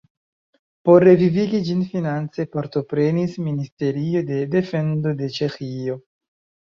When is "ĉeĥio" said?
5.37-5.99